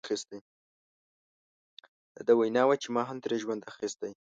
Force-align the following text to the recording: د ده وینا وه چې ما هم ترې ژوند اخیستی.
د 2.15 2.17
ده 2.27 2.33
وینا 2.39 2.63
وه 2.67 2.75
چې 2.81 2.87
ما 2.95 3.03
هم 3.09 3.17
ترې 3.23 3.37
ژوند 3.43 3.61
اخیستی. 3.71 4.11